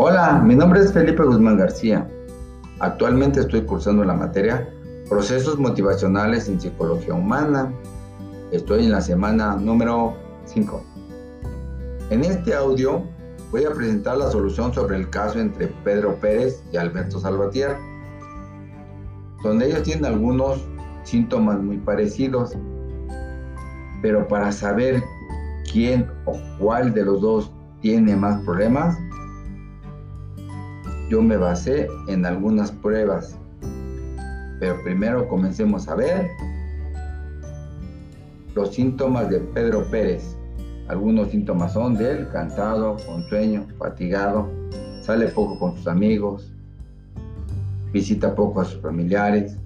Hola, 0.00 0.40
mi 0.44 0.54
nombre 0.54 0.78
es 0.78 0.92
Felipe 0.92 1.24
Guzmán 1.24 1.56
García. 1.56 2.08
Actualmente 2.78 3.40
estoy 3.40 3.62
cursando 3.62 4.04
la 4.04 4.14
materia 4.14 4.72
Procesos 5.08 5.58
Motivacionales 5.58 6.48
en 6.48 6.60
Psicología 6.60 7.14
Humana. 7.14 7.72
Estoy 8.52 8.84
en 8.84 8.92
la 8.92 9.00
semana 9.00 9.56
número 9.56 10.14
5. 10.44 10.84
En 12.10 12.22
este 12.22 12.54
audio 12.54 13.02
voy 13.50 13.64
a 13.64 13.72
presentar 13.72 14.18
la 14.18 14.30
solución 14.30 14.72
sobre 14.72 14.98
el 14.98 15.10
caso 15.10 15.40
entre 15.40 15.66
Pedro 15.82 16.14
Pérez 16.20 16.62
y 16.72 16.76
Alberto 16.76 17.18
Salvatier, 17.18 17.76
donde 19.42 19.66
ellos 19.66 19.82
tienen 19.82 20.04
algunos 20.04 20.64
síntomas 21.02 21.58
muy 21.58 21.78
parecidos, 21.78 22.56
pero 24.00 24.28
para 24.28 24.52
saber 24.52 25.02
quién 25.72 26.08
o 26.24 26.38
cuál 26.60 26.94
de 26.94 27.04
los 27.04 27.20
dos 27.20 27.50
tiene 27.80 28.14
más 28.14 28.40
problemas, 28.44 28.96
yo 31.08 31.22
me 31.22 31.36
basé 31.36 31.88
en 32.06 32.26
algunas 32.26 32.70
pruebas. 32.70 33.36
Pero 34.60 34.82
primero 34.84 35.28
comencemos 35.28 35.88
a 35.88 35.94
ver 35.94 36.28
los 38.54 38.74
síntomas 38.74 39.30
de 39.30 39.40
Pedro 39.40 39.84
Pérez. 39.90 40.36
Algunos 40.88 41.30
síntomas 41.30 41.72
son 41.74 41.94
de 41.96 42.10
él, 42.10 42.28
cansado, 42.32 42.96
con 43.06 43.22
sueño, 43.28 43.66
fatigado, 43.78 44.48
sale 45.02 45.28
poco 45.28 45.58
con 45.58 45.76
sus 45.76 45.86
amigos, 45.86 46.52
visita 47.92 48.34
poco 48.34 48.62
a 48.62 48.64
sus 48.64 48.80
familiares, 48.80 49.58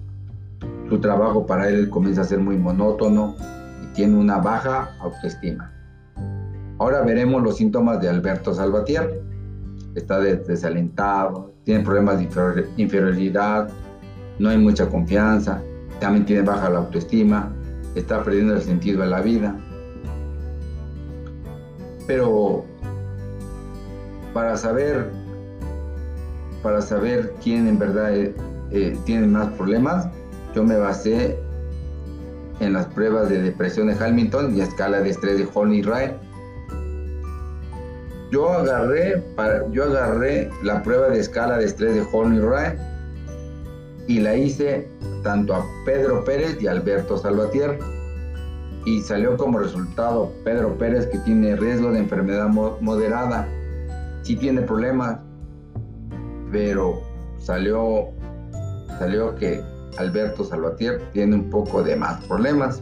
su 0.89 0.99
trabajo 0.99 1.45
para 1.45 1.69
él 1.69 1.89
comienza 1.89 2.21
a 2.21 2.25
ser 2.25 2.39
muy 2.39 2.57
monótono 2.57 3.35
y 3.83 3.93
tiene 3.93 4.17
una 4.17 4.37
baja 4.37 4.95
autoestima. 4.99 5.71
Ahora 6.77 7.01
veremos 7.01 7.41
los 7.41 7.57
síntomas 7.57 8.01
de 8.01 8.09
Alberto 8.09 8.53
Salvatier 8.53 9.23
está 9.95 10.19
desalentado, 10.19 11.53
tiene 11.63 11.83
problemas 11.83 12.19
de 12.19 12.67
inferioridad, 12.77 13.69
no 14.39 14.49
hay 14.49 14.57
mucha 14.57 14.89
confianza, 14.89 15.61
también 15.99 16.25
tiene 16.25 16.41
baja 16.41 16.69
la 16.69 16.79
autoestima, 16.79 17.53
está 17.95 18.23
perdiendo 18.23 18.55
el 18.55 18.61
sentido 18.61 19.01
de 19.01 19.07
la 19.07 19.21
vida. 19.21 19.55
Pero 22.07 22.65
para 24.33 24.57
saber, 24.57 25.09
para 26.61 26.81
saber 26.81 27.33
quién 27.41 27.67
en 27.67 27.79
verdad 27.79 28.15
eh, 28.15 28.35
eh, 28.71 28.97
tiene 29.05 29.27
más 29.27 29.49
problemas, 29.53 30.07
yo 30.55 30.63
me 30.63 30.77
basé 30.77 31.39
en 32.59 32.73
las 32.73 32.87
pruebas 32.87 33.29
de 33.29 33.41
depresión 33.41 33.87
de 33.87 33.93
Hamilton 33.93 34.55
y 34.55 34.61
escala 34.61 35.01
de 35.01 35.09
estrés 35.09 35.37
de 35.37 35.45
Wright 35.45 36.13
yo 38.33 38.51
agarré, 38.51 39.21
yo 39.71 39.83
agarré 39.83 40.49
la 40.63 40.81
prueba 40.81 41.09
de 41.09 41.19
escala 41.19 41.59
de 41.59 41.65
estrés 41.65 41.93
de 41.93 42.03
Horny 42.11 42.39
Wright 42.39 42.79
y 44.07 44.19
la 44.21 44.35
hice 44.35 44.87
tanto 45.21 45.53
a 45.53 45.63
Pedro 45.85 46.23
Pérez 46.23 46.59
y 46.59 46.65
Alberto 46.65 47.15
Salvatier. 47.15 47.77
Y 48.85 49.01
salió 49.01 49.37
como 49.37 49.59
resultado 49.59 50.31
Pedro 50.43 50.75
Pérez 50.79 51.05
que 51.07 51.19
tiene 51.19 51.55
riesgo 51.55 51.91
de 51.91 51.99
enfermedad 51.99 52.47
moderada. 52.47 53.47
Sí 54.23 54.35
tiene 54.35 54.63
problemas, 54.63 55.19
pero 56.51 57.01
salió, 57.37 58.07
salió 58.97 59.35
que 59.35 59.61
Alberto 59.99 60.43
Salvatier 60.43 60.99
tiene 61.13 61.35
un 61.35 61.51
poco 61.51 61.83
de 61.83 61.95
más 61.95 62.25
problemas. 62.25 62.81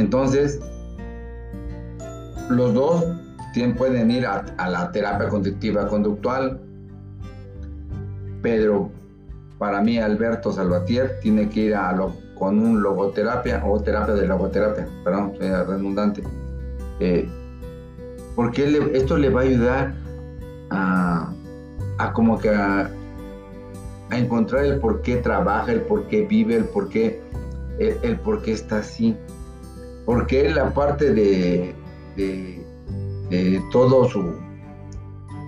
Entonces, 0.00 0.58
los 2.48 2.72
dos 2.74 3.04
pueden 3.76 4.10
ir 4.10 4.26
a, 4.26 4.44
la 4.68 4.90
terapia 4.92 5.28
conductiva 5.28 5.86
conductual, 5.88 6.58
pero 8.42 8.90
para 9.58 9.82
mí 9.82 9.98
Alberto 9.98 10.52
Salvatier 10.52 11.18
tiene 11.20 11.50
que 11.50 11.60
ir 11.60 11.74
a 11.74 11.92
lo, 11.92 12.14
con 12.38 12.58
un 12.58 12.82
logoterapia 12.82 13.62
o 13.64 13.78
terapia 13.80 14.14
de 14.14 14.26
logoterapia, 14.26 14.88
perdón, 15.04 15.34
soy 15.36 15.48
redundante, 15.48 16.22
eh, 17.00 17.28
porque 18.34 18.90
esto 18.94 19.18
le 19.18 19.28
va 19.28 19.40
a 19.40 19.44
ayudar 19.44 19.94
a, 20.70 21.32
como 22.14 22.38
que 22.38 22.48
a, 22.48 22.90
encontrar 24.12 24.64
el 24.64 24.80
por 24.80 25.02
qué 25.02 25.16
trabaja, 25.18 25.70
el 25.70 25.82
por 25.82 26.06
qué 26.06 26.24
vive, 26.26 26.56
el 26.56 26.64
por 26.64 26.88
qué, 26.88 27.20
el 27.78 28.18
por 28.18 28.42
qué 28.42 28.52
está 28.52 28.78
así 28.78 29.16
porque 30.06 30.48
la 30.50 30.72
parte 30.72 31.12
de, 31.12 31.74
de, 32.16 33.62
todo 33.70 34.08
su, 34.08 34.34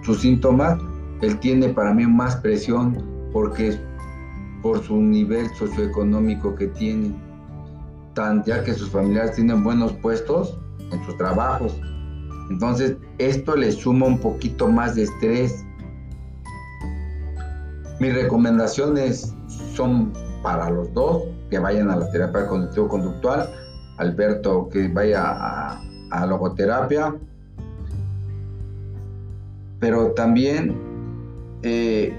sus 0.03 0.21
síntomas, 0.21 0.79
él 1.21 1.39
tiene 1.41 1.69
para 1.69 1.93
mí 1.93 2.07
más 2.07 2.37
presión 2.37 3.03
porque 3.33 3.77
por 4.63 4.83
su 4.83 4.97
nivel 4.97 5.49
socioeconómico 5.55 6.55
que 6.55 6.69
tiene, 6.69 7.13
tan 8.15 8.45
ya 8.45 8.63
que 8.63 8.75
sus 8.75 8.91
familiares 8.91 9.35
tienen 9.35 9.65
buenos 9.65 9.93
puestos 9.95 10.59
en 10.93 11.05
sus 11.05 11.17
trabajos. 11.17 11.81
Entonces, 12.51 12.97
esto 13.19 13.57
le 13.57 13.73
suma 13.73 14.07
un 14.07 14.19
poquito 14.19 14.69
más 14.69 14.95
de 14.95 15.05
estrés. 15.05 15.65
Mis 17.99 18.15
recomendaciones 18.15 19.35
son 19.75 20.13
para 20.43 20.71
los 20.71 20.93
dos 20.93 21.23
que 21.51 21.59
vayan 21.59 21.91
a 21.91 21.97
la 21.97 22.11
terapia 22.11 22.47
cognitivo-conductual 22.47 23.49
Alberto 24.03 24.69
que 24.69 24.89
vaya 24.89 25.79
a, 26.11 26.27
logoterapia, 26.27 27.15
pero 29.81 30.13
también 30.13 30.77
eh, 31.63 32.15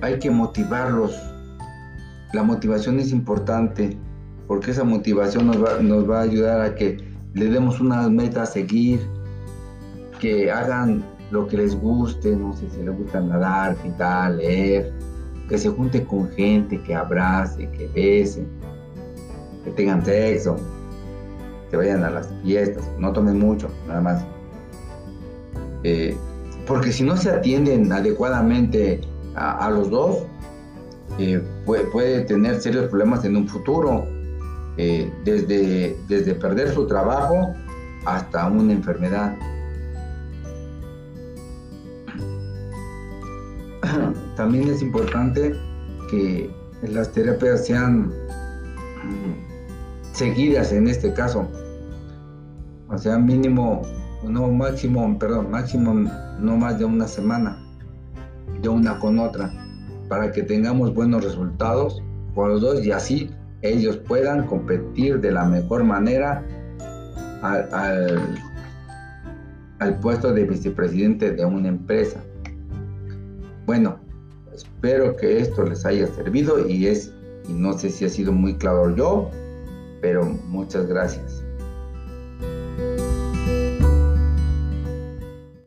hay 0.00 0.18
que 0.18 0.30
motivarlos. 0.30 1.16
La 2.32 2.42
motivación 2.42 2.98
es 2.98 3.12
importante 3.12 3.96
porque 4.48 4.72
esa 4.72 4.84
motivación 4.84 5.46
nos 5.46 5.62
va, 5.62 5.80
nos 5.80 6.08
va 6.10 6.20
a 6.20 6.22
ayudar 6.22 6.60
a 6.60 6.74
que 6.74 6.98
le 7.34 7.46
demos 7.46 7.80
una 7.80 8.08
meta 8.08 8.42
a 8.42 8.46
seguir, 8.46 9.00
que 10.20 10.50
hagan 10.50 11.04
lo 11.30 11.46
que 11.46 11.56
les 11.56 11.74
guste, 11.74 12.36
no 12.36 12.52
sé 12.52 12.68
si 12.70 12.82
les 12.82 12.96
gusta 12.96 13.20
nadar, 13.20 13.76
pintar, 13.76 14.32
leer, 14.32 14.92
que 15.48 15.56
se 15.56 15.70
junte 15.70 16.04
con 16.04 16.28
gente, 16.30 16.80
que 16.82 16.94
abrace, 16.94 17.70
que 17.70 17.86
besen, 17.88 18.46
que 19.64 19.70
tengan 19.70 20.04
sexo, 20.04 20.56
que 21.72 21.76
vayan 21.78 22.04
a 22.04 22.10
las 22.10 22.28
fiestas, 22.42 22.84
no 22.98 23.14
tomen 23.14 23.38
mucho, 23.38 23.70
nada 23.88 24.02
más. 24.02 24.22
Eh, 25.84 26.14
porque 26.66 26.92
si 26.92 27.02
no 27.02 27.16
se 27.16 27.30
atienden 27.30 27.90
adecuadamente 27.90 29.00
a, 29.34 29.70
los 29.70 29.88
dos, 29.88 30.18
eh, 31.18 31.42
puede, 31.64 32.26
tener 32.26 32.60
serios 32.60 32.90
problemas 32.90 33.24
en 33.24 33.36
un 33.36 33.48
futuro, 33.48 34.06
eh, 34.76 35.10
desde, 35.24 35.96
desde 36.08 36.34
perder 36.34 36.74
su 36.74 36.86
trabajo 36.86 37.54
hasta 38.04 38.48
una 38.48 38.74
enfermedad. 38.74 39.34
También 44.36 44.68
es 44.68 44.82
importante 44.82 45.54
que 46.10 46.50
las 46.82 47.10
terapias 47.12 47.66
sean 47.66 48.08
mm, 48.08 50.12
seguidas 50.12 50.70
en 50.72 50.88
este 50.88 51.14
caso 51.14 51.48
o 52.92 52.98
sea, 52.98 53.18
mínimo, 53.18 53.82
no 54.22 54.48
máximo, 54.48 55.18
perdón, 55.18 55.50
máximo 55.50 55.94
no 56.38 56.56
más 56.56 56.78
de 56.78 56.84
una 56.84 57.08
semana, 57.08 57.58
de 58.60 58.68
una 58.68 58.98
con 58.98 59.18
otra, 59.18 59.50
para 60.08 60.30
que 60.30 60.42
tengamos 60.42 60.94
buenos 60.94 61.24
resultados 61.24 62.02
con 62.34 62.50
los 62.50 62.60
dos 62.60 62.84
y 62.84 62.92
así 62.92 63.30
ellos 63.62 63.96
puedan 63.96 64.46
competir 64.46 65.20
de 65.20 65.32
la 65.32 65.44
mejor 65.44 65.84
manera 65.84 66.44
al, 67.40 68.36
al, 69.78 69.98
puesto 70.00 70.32
de 70.32 70.44
vicepresidente 70.44 71.32
de 71.32 71.44
una 71.44 71.68
empresa. 71.68 72.22
Bueno, 73.66 73.98
espero 74.52 75.16
que 75.16 75.40
esto 75.40 75.64
les 75.64 75.86
haya 75.86 76.06
servido 76.08 76.68
y 76.68 76.88
es, 76.88 77.12
y 77.48 77.52
no 77.52 77.72
sé 77.72 77.88
si 77.88 78.04
ha 78.04 78.08
sido 78.08 78.32
muy 78.32 78.56
claro 78.56 78.94
yo, 78.94 79.30
pero 80.00 80.24
muchas 80.24 80.86
gracias. 80.86 81.42